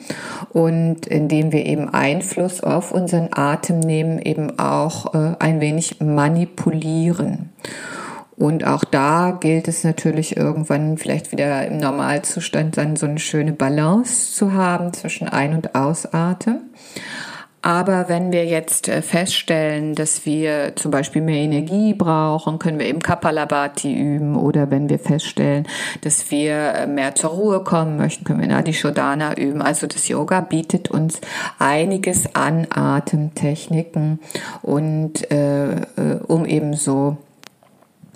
[0.51, 7.49] und indem wir eben Einfluss auf unseren Atem nehmen, eben auch ein wenig manipulieren.
[8.39, 13.51] Und auch da gilt es natürlich irgendwann vielleicht wieder im Normalzustand dann so eine schöne
[13.51, 16.69] Balance zu haben zwischen Ein- und Ausatmen.
[17.61, 22.85] Aber wenn wir jetzt äh, feststellen, dass wir zum Beispiel mehr Energie brauchen, können wir
[22.85, 24.37] eben Kapalabhati üben.
[24.37, 25.67] Oder wenn wir feststellen,
[26.01, 29.61] dass wir äh, mehr zur Ruhe kommen möchten, können wir Nadi Shodhana üben.
[29.61, 31.19] Also das Yoga bietet uns
[31.57, 34.19] einiges an Atemtechniken
[34.61, 35.83] und äh, äh
[36.27, 37.17] um eben so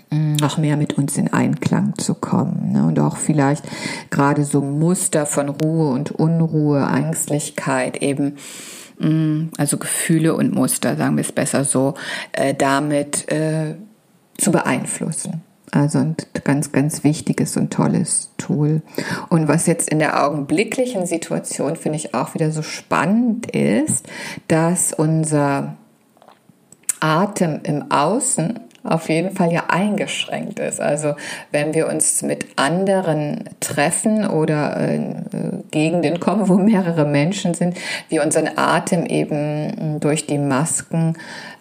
[0.10, 2.72] mm, noch mehr mit uns in Einklang zu kommen.
[2.72, 2.86] Ne?
[2.86, 3.66] Und auch vielleicht
[4.10, 8.38] gerade so Muster von Ruhe und Unruhe, Ängstlichkeit eben
[9.58, 11.96] also Gefühle und Muster, sagen wir es besser so,
[12.32, 13.76] äh, damit äh,
[14.38, 15.42] zu beeinflussen.
[15.72, 18.84] Also ein ganz, ganz wichtiges und tolles Tool.
[19.30, 24.08] Und was jetzt in der augenblicklichen Situation, finde ich, auch wieder so spannend ist,
[24.48, 25.76] dass unser
[27.00, 30.82] Atem im Außen auf jeden Fall ja eingeschränkt ist.
[30.82, 31.16] Also
[31.52, 37.78] wenn wir uns mit anderen treffen oder in äh, Gegenden kommen, wo mehrere Menschen sind,
[38.10, 41.16] wir unseren Atem eben durch die Masken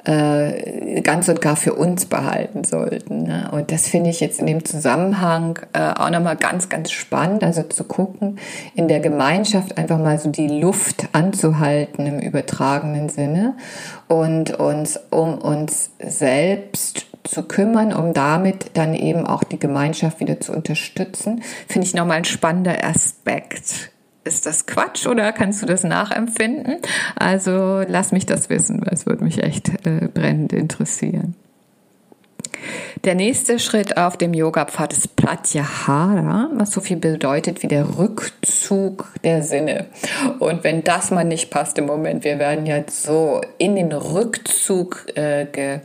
[0.05, 3.23] äh, ganz und gar für uns behalten sollten.
[3.25, 3.49] Ne?
[3.53, 7.63] Und das finde ich jetzt in dem Zusammenhang äh, auch nochmal ganz, ganz spannend, also
[7.63, 8.39] zu gucken,
[8.75, 13.55] in der Gemeinschaft einfach mal so die Luft anzuhalten im übertragenen Sinne
[14.09, 20.41] und uns um uns selbst zu kümmern, um damit dann eben auch die Gemeinschaft wieder
[20.41, 23.91] zu unterstützen, finde ich nochmal ein spannender Aspekt.
[24.25, 26.77] Ist das Quatsch oder kannst du das nachempfinden?
[27.17, 31.35] Also lass mich das wissen, weil es würde mich echt äh, brennend interessieren.
[33.05, 39.13] Der nächste Schritt auf dem Yoga-Pfad ist Pratyahara, was so viel bedeutet wie der Rückzug
[39.25, 39.87] der Sinne.
[40.39, 45.07] Und wenn das mal nicht passt im Moment, wir werden jetzt so in den Rückzug
[45.17, 45.81] äh, ge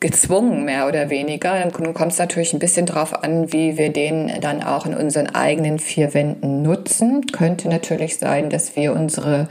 [0.00, 1.62] gezwungen, mehr oder weniger.
[1.78, 5.26] Nun kommt es natürlich ein bisschen darauf an, wie wir den dann auch in unseren
[5.26, 7.26] eigenen vier Wänden nutzen.
[7.26, 9.48] Könnte natürlich sein, dass wir unsere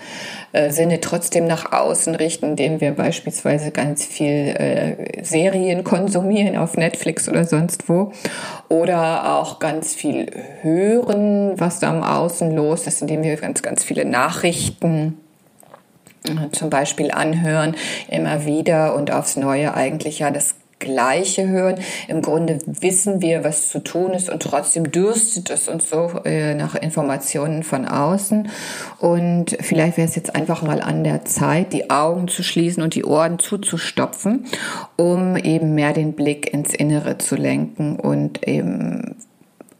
[0.51, 6.75] äh, Sinne trotzdem nach außen richten, indem wir beispielsweise ganz viel äh, Serien konsumieren auf
[6.75, 8.12] Netflix oder sonst wo.
[8.69, 10.31] Oder auch ganz viel
[10.62, 15.19] hören, was da am Außen los ist, indem wir ganz, ganz viele Nachrichten
[16.51, 17.75] zum Beispiel anhören,
[18.10, 21.75] immer wieder und aufs Neue eigentlich ja das Gleiche hören.
[22.08, 26.55] Im Grunde wissen wir, was zu tun ist und trotzdem dürstet es uns so äh,
[26.55, 28.49] nach Informationen von außen.
[28.97, 32.95] Und vielleicht wäre es jetzt einfach mal an der Zeit, die Augen zu schließen und
[32.95, 34.45] die Ohren zuzustopfen,
[34.95, 39.17] um eben mehr den Blick ins Innere zu lenken und eben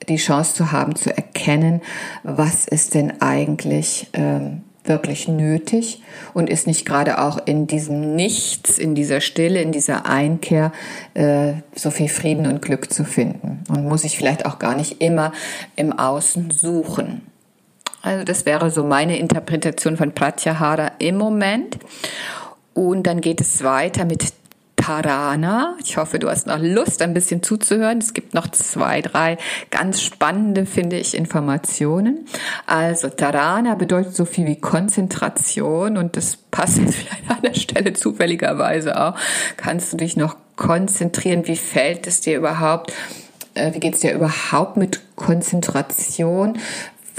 [0.08, 1.82] die Chance zu haben zu erkennen,
[2.24, 6.02] was ist denn eigentlich ähm, wirklich nötig
[6.34, 10.74] und ist nicht gerade auch in diesem Nichts, in dieser Stille, in dieser Einkehr
[11.14, 15.02] äh, so viel Frieden und Glück zu finden und muss ich vielleicht auch gar nicht
[15.02, 15.32] immer
[15.78, 17.22] im Außen suchen.
[18.02, 21.78] Also das wäre so meine Interpretation von Pratyahara im Moment.
[22.74, 24.24] Und dann geht es weiter mit
[24.90, 25.76] Tarana.
[25.86, 28.00] Ich hoffe, du hast noch Lust, ein bisschen zuzuhören.
[28.00, 29.38] Es gibt noch zwei, drei
[29.70, 32.26] ganz spannende, finde ich, Informationen.
[32.66, 37.94] Also Tarana bedeutet so viel wie Konzentration und das passt jetzt vielleicht an der Stelle
[37.94, 39.14] zufälligerweise auch.
[39.58, 41.46] Kannst du dich noch konzentrieren?
[41.46, 42.92] Wie fällt es dir überhaupt?
[43.54, 46.58] Äh, wie geht es dir überhaupt mit Konzentration?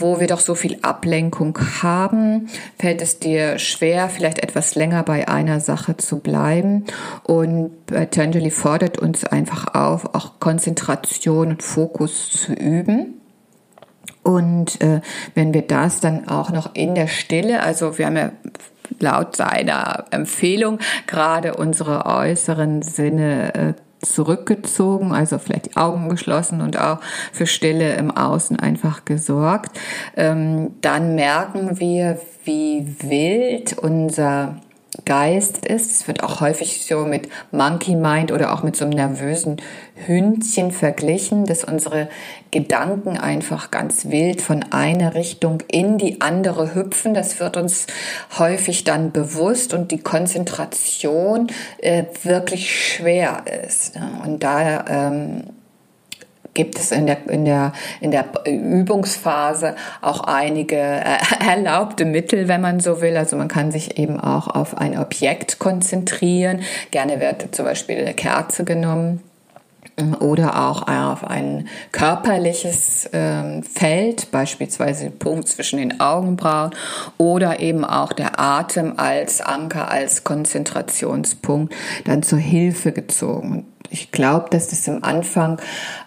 [0.01, 5.29] Wo wir doch so viel Ablenkung haben, fällt es dir schwer, vielleicht etwas länger bei
[5.29, 6.85] einer Sache zu bleiben.
[7.23, 13.21] Und Patanjali fordert uns einfach auf, auch Konzentration und Fokus zu üben.
[14.23, 15.01] Und äh,
[15.35, 18.33] wenn wir das dann auch noch in der Stille, also wir haben ja
[18.99, 26.79] laut seiner Empfehlung gerade unsere äußeren Sinne äh, zurückgezogen, also vielleicht die Augen geschlossen und
[26.79, 27.01] auch
[27.33, 29.79] für Stille im Außen einfach gesorgt,
[30.17, 34.57] ähm, dann merken wir, wie wild unser
[35.05, 35.91] Geist ist.
[35.91, 39.57] Es wird auch häufig so mit Monkey Mind oder auch mit so einem nervösen
[40.07, 42.09] Hündchen verglichen, dass unsere
[42.51, 47.15] Gedanken einfach ganz wild von einer Richtung in die andere hüpfen.
[47.15, 47.87] Das wird uns
[48.39, 53.97] häufig dann bewusst und die Konzentration äh, wirklich schwer ist.
[53.97, 54.09] Ne?
[54.25, 55.45] Und da ähm,
[56.55, 62.61] gibt es in der, in der, in der Übungsphase auch einige äh, erlaubte Mittel, wenn
[62.61, 63.17] man so will.
[63.17, 66.61] Also man kann sich eben auch auf ein Objekt konzentrieren.
[66.91, 69.23] Gerne wird zum Beispiel eine Kerze genommen
[70.21, 76.71] oder auch auf ein körperliches ähm, Feld, beispielsweise den Punkt zwischen den Augenbrauen
[77.19, 83.67] oder eben auch der Atem als Anker, als Konzentrationspunkt dann zur Hilfe gezogen.
[83.91, 85.61] Ich glaube, dass das am Anfang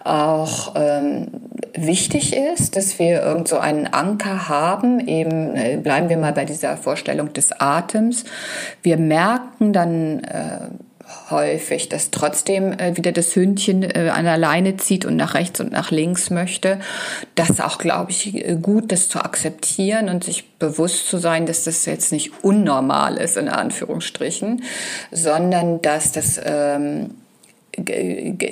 [0.04, 1.28] auch ähm,
[1.74, 5.06] wichtig ist, dass wir irgend so einen Anker haben.
[5.06, 8.24] Eben äh, bleiben wir mal bei dieser Vorstellung des Atems.
[8.82, 10.68] Wir merken dann äh,
[11.30, 15.60] häufig, dass trotzdem äh, wieder das Hündchen äh, an der Leine zieht und nach rechts
[15.60, 16.80] und nach links möchte.
[17.34, 21.64] Das auch, glaube ich, äh, gut, das zu akzeptieren und sich bewusst zu sein, dass
[21.64, 24.62] das jetzt nicht unnormal ist, in Anführungsstrichen,
[25.10, 27.10] sondern dass das ähm,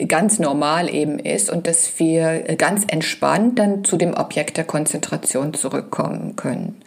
[0.08, 5.54] ganz normal eben ist und dass wir ganz entspannt dann zu dem Objekt der Konzentration
[5.54, 6.82] zurückkommen können.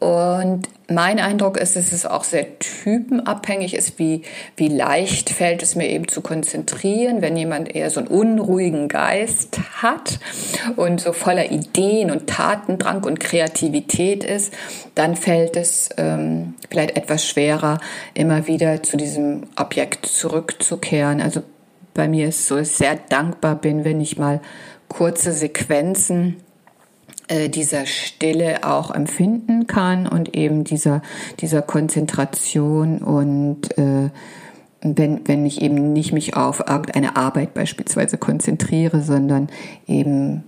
[0.00, 4.22] Und mein Eindruck ist, dass es auch sehr typenabhängig ist, wie,
[4.56, 9.58] wie leicht fällt es mir eben zu konzentrieren, wenn jemand eher so einen unruhigen Geist
[9.82, 10.18] hat
[10.76, 14.54] und so voller Ideen und Tatendrang und Kreativität ist,
[14.94, 17.78] dann fällt es ähm, vielleicht etwas schwerer,
[18.14, 21.20] immer wieder zu diesem Objekt zurückzukehren.
[21.20, 21.42] Also
[21.92, 24.40] bei mir ist so, ich sehr dankbar bin, wenn ich mal
[24.88, 26.38] kurze Sequenzen
[27.30, 31.02] dieser Stille auch empfinden kann und eben dieser,
[31.40, 34.10] dieser Konzentration und äh,
[34.82, 39.48] wenn, wenn ich eben nicht mich auf irgendeine Arbeit beispielsweise konzentriere, sondern
[39.86, 40.44] eben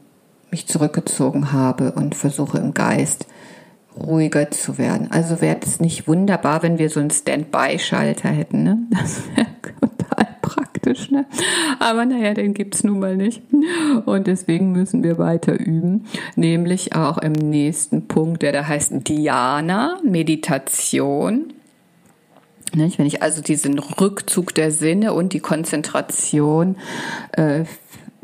[0.50, 3.26] mich zurückgezogen habe und versuche im Geist
[3.96, 5.10] ruhiger zu werden.
[5.10, 8.62] Also wäre es nicht wunderbar, wenn wir so einen Standby-Schalter hätten.
[8.62, 8.78] Ne?
[8.90, 9.48] Das wäre
[10.82, 11.10] praktisch.
[11.10, 11.26] Ne?
[11.78, 13.42] Aber naja, den gibt's nun mal nicht.
[14.04, 16.04] Und deswegen müssen wir weiter üben.
[16.36, 21.52] Nämlich auch im nächsten Punkt, der da heißt Diana, Meditation.
[22.74, 26.76] Wenn ich also diesen Rückzug der Sinne und die Konzentration
[27.32, 27.64] äh,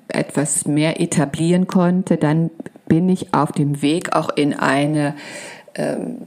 [0.09, 2.51] etwas mehr etablieren konnte, dann
[2.87, 5.15] bin ich auf dem Weg auch in eine
[5.75, 6.23] ähm,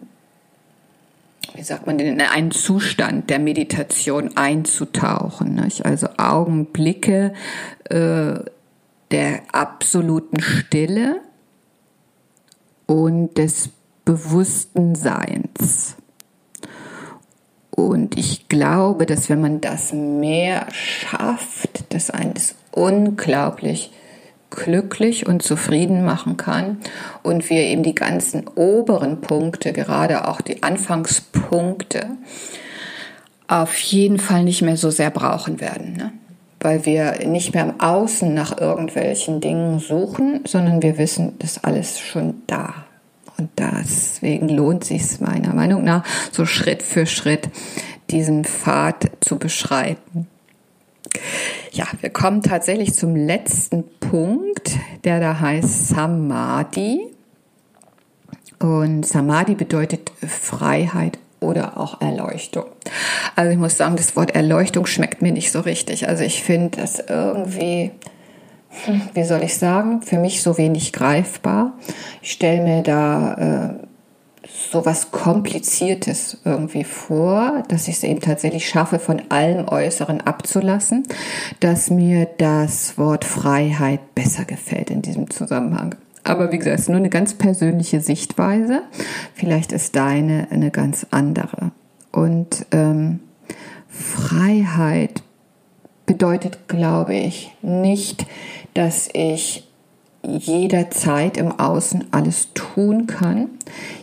[1.56, 5.56] wie sagt man in einen Zustand der Meditation einzutauchen.
[5.56, 5.86] Nicht?
[5.86, 7.34] Also Augenblicke
[7.90, 8.40] äh,
[9.12, 11.22] der absoluten Stille
[12.86, 13.70] und des
[14.06, 15.96] bewussten Seins.
[17.70, 23.92] Und ich glaube, dass wenn man das mehr schafft, dass eines unglaublich
[24.52, 26.78] glücklich und zufrieden machen kann
[27.24, 32.06] und wir eben die ganzen oberen Punkte, gerade auch die Anfangspunkte,
[33.48, 35.94] auf jeden Fall nicht mehr so sehr brauchen werden.
[35.94, 36.12] Ne?
[36.60, 41.66] Weil wir nicht mehr im Außen nach irgendwelchen Dingen suchen, sondern wir wissen, das ist
[41.66, 42.86] alles schon da.
[43.38, 47.50] Und deswegen lohnt sich meiner Meinung nach, so Schritt für Schritt
[48.12, 50.28] diesen Pfad zu beschreiten.
[51.74, 54.72] Ja, wir kommen tatsächlich zum letzten Punkt,
[55.06, 57.08] der da heißt Samadhi.
[58.60, 62.66] Und Samadhi bedeutet Freiheit oder auch Erleuchtung.
[63.38, 66.10] Also ich muss sagen, das Wort Erleuchtung schmeckt mir nicht so richtig.
[66.10, 67.92] Also ich finde das irgendwie,
[68.84, 71.74] hm, wie soll ich sagen, für mich so wenig greifbar.
[72.22, 73.88] Ich stelle mir da äh,
[74.72, 81.04] so was Kompliziertes irgendwie vor, dass ich es eben tatsächlich schaffe, von allem Äußeren abzulassen,
[81.60, 85.96] dass mir das Wort Freiheit besser gefällt in diesem Zusammenhang.
[86.24, 88.84] Aber wie gesagt, es ist nur eine ganz persönliche Sichtweise.
[89.34, 91.72] Vielleicht ist deine eine ganz andere.
[92.12, 93.22] Und ähm,
[93.88, 95.24] Freiheit
[96.06, 98.26] bedeutet, glaube ich, nicht,
[98.74, 99.71] dass ich
[100.24, 103.50] jederzeit im Außen alles tun kann.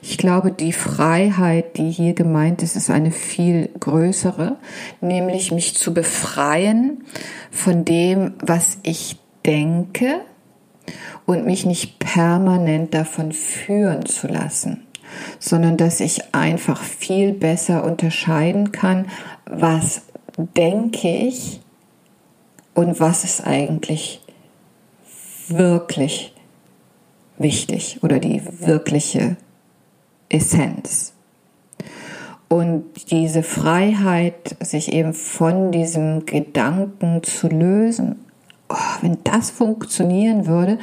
[0.02, 4.56] Ich glaube, die Freiheit, die hier gemeint ist, ist eine viel größere,
[5.00, 7.04] nämlich mich zu befreien
[7.50, 10.20] von dem, was ich denke
[11.26, 14.86] und mich nicht permanent davon führen zu lassen,
[15.38, 19.06] sondern dass ich einfach viel besser unterscheiden kann,
[19.46, 20.02] was
[20.36, 21.60] denke ich
[22.74, 24.20] und was ist eigentlich
[25.50, 26.34] wirklich
[27.38, 29.36] wichtig oder die wirkliche
[30.28, 31.14] Essenz.
[32.48, 38.24] Und diese Freiheit, sich eben von diesem Gedanken zu lösen,
[38.70, 40.78] oh, wenn das funktionieren würde,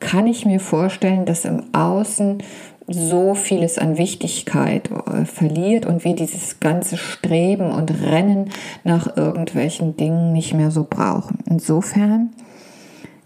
[0.00, 2.42] kann ich mir vorstellen, dass im Außen
[2.88, 8.50] so vieles an Wichtigkeit äh, verliert und wir dieses ganze Streben und Rennen
[8.82, 11.38] nach irgendwelchen Dingen nicht mehr so brauchen.
[11.46, 12.30] Insofern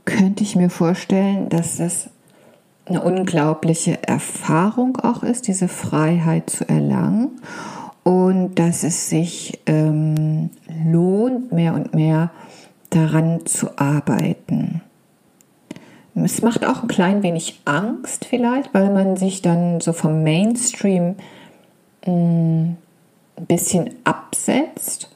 [0.04, 2.10] könnte ich mir vorstellen, dass das
[2.86, 7.40] eine unglaubliche Erfahrung auch ist, diese Freiheit zu erlangen
[8.02, 10.50] und dass es sich ähm,
[10.86, 12.30] lohnt, mehr und mehr
[12.90, 14.82] daran zu arbeiten.
[16.14, 21.16] Es macht auch ein klein wenig Angst vielleicht, weil man sich dann so vom Mainstream
[22.06, 22.76] mh, mm,
[23.36, 25.10] ein bisschen absetzt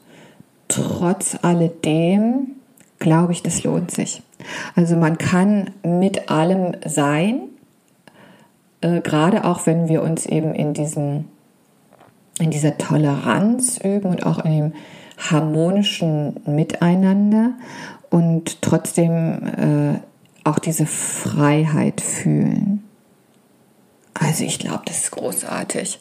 [0.67, 2.58] trotz alledem
[2.99, 4.21] glaube ich, das lohnt sich.
[4.75, 7.41] Also man kann mit allem sein,
[8.81, 11.25] äh, gerade auch wenn wir uns eben in diesem
[12.39, 14.73] in dieser Toleranz üben und auch in dem
[15.17, 17.51] harmonischen Miteinander
[18.09, 19.99] und trotzdem äh,
[20.47, 22.83] auch diese Freiheit fühlen.
[24.13, 25.99] Also ich glaube, das ist großartig.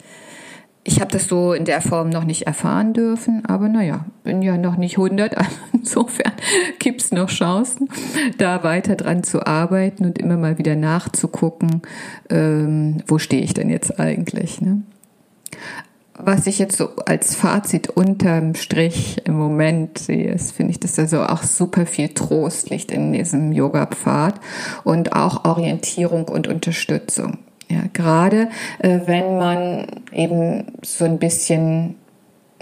[0.88, 4.56] Ich habe das so in der Form noch nicht erfahren dürfen, aber naja, bin ja
[4.56, 6.32] noch nicht 100, also insofern
[6.78, 7.90] gibt es noch Chancen,
[8.38, 11.82] da weiter dran zu arbeiten und immer mal wieder nachzugucken,
[12.30, 14.62] ähm, wo stehe ich denn jetzt eigentlich.
[14.62, 14.82] Ne?
[16.20, 20.98] was ich jetzt so als Fazit unterm Strich im Moment sehe, ist, finde ich, dass
[20.98, 24.40] also auch super viel Trost liegt in diesem Yoga-Pfad
[24.82, 27.38] und auch Orientierung und Unterstützung.
[27.70, 28.48] Ja, gerade
[28.78, 31.96] äh, wenn man eben so ein bisschen,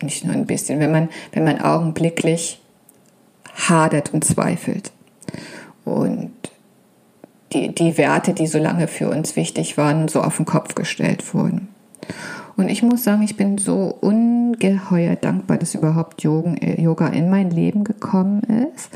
[0.03, 2.61] nicht nur ein bisschen, wenn man, wenn man augenblicklich
[3.69, 4.93] hadert und zweifelt
[5.85, 6.33] und
[7.53, 11.35] die, die Werte, die so lange für uns wichtig waren, so auf den Kopf gestellt
[11.35, 11.69] wurden.
[12.57, 17.51] Und ich muss sagen, ich bin so ungeheuer dankbar, dass überhaupt äh, Yoga in mein
[17.51, 18.43] Leben gekommen
[18.75, 18.91] ist.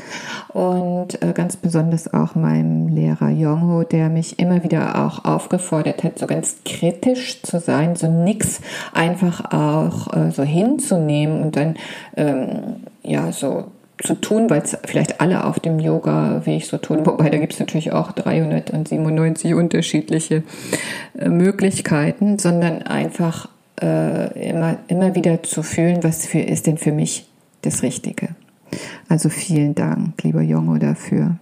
[0.49, 6.17] Und äh, ganz besonders auch meinem Lehrer Yongho, der mich immer wieder auch aufgefordert hat,
[6.17, 8.61] so ganz kritisch zu sein, so nix
[8.93, 11.75] einfach auch äh, so hinzunehmen und dann
[12.17, 13.65] ähm, ja so
[14.01, 17.05] zu tun, weil es vielleicht alle auf dem Yoga-Weg so tun.
[17.05, 20.43] Wobei da gibt es natürlich auch 397 unterschiedliche
[21.17, 23.47] äh, Möglichkeiten, sondern einfach
[23.79, 27.27] äh, immer, immer wieder zu fühlen, was für, ist denn für mich
[27.61, 28.29] das Richtige.
[29.09, 31.37] Also vielen Dank, lieber Jongo, dafür.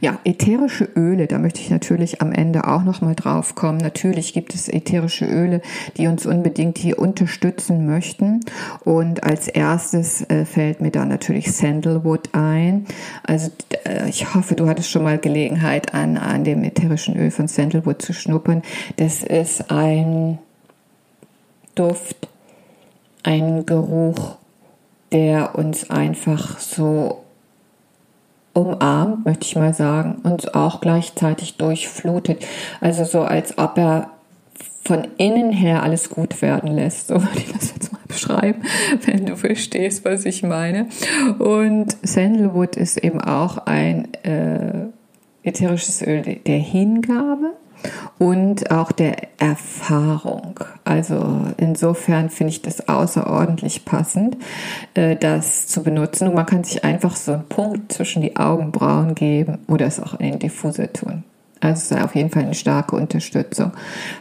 [0.00, 3.78] Ja, ätherische Öle, da möchte ich natürlich am Ende auch noch mal drauf kommen.
[3.78, 5.60] Natürlich gibt es ätherische Öle,
[5.96, 8.40] die uns unbedingt hier unterstützen möchten.
[8.84, 12.86] Und als erstes äh, fällt mir da natürlich Sandalwood ein.
[13.22, 13.50] Also
[13.84, 18.02] äh, ich hoffe, du hattest schon mal Gelegenheit an, an dem ätherischen Öl von Sandalwood
[18.02, 18.62] zu schnuppern.
[18.96, 20.38] Das ist ein
[21.74, 22.28] Duft,
[23.22, 24.36] ein Geruch,
[25.12, 27.24] der uns einfach so
[28.58, 32.44] umarmt, möchte ich mal sagen, und auch gleichzeitig durchflutet.
[32.80, 34.10] Also so, als ob er
[34.84, 37.08] von innen her alles gut werden lässt.
[37.08, 38.62] So würde ich das jetzt mal beschreiben,
[39.06, 40.86] wenn du verstehst, was ich meine.
[41.38, 44.86] Und Sandalwood ist eben auch ein äh,
[45.42, 47.52] ätherisches Öl der Hingabe
[48.18, 50.58] und auch der Erfahrung.
[50.84, 54.36] Also insofern finde ich das außerordentlich passend,
[54.94, 56.28] äh, das zu benutzen.
[56.28, 60.14] Und man kann sich einfach so einen Punkt zwischen die Augenbrauen geben oder es auch
[60.14, 61.24] in den Diffuser tun.
[61.60, 63.72] Also auf jeden Fall eine starke Unterstützung.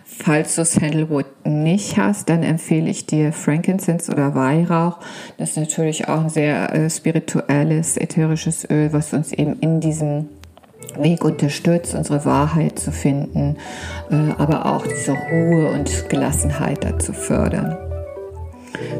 [0.04, 4.98] Falls du Sandalwood nicht hast, dann empfehle ich dir Frankincense oder Weihrauch.
[5.38, 10.30] Das ist natürlich auch ein sehr äh, spirituelles, ätherisches Öl, was uns eben in diesem
[10.98, 13.58] Weg unterstützt, unsere Wahrheit zu finden,
[14.10, 17.78] äh, aber auch diese Ruhe und Gelassenheit dazu fördern.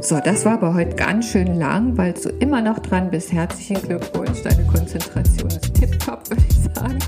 [0.02, 3.32] So, das war aber heute ganz schön lang, weil du immer noch dran bist.
[3.32, 7.00] Herzlichen Glückwunsch, deine Konzentration ist tipptopp, würde ich sagen.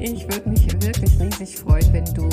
[0.00, 2.28] Ich würde mich wirklich riesig freuen, wenn du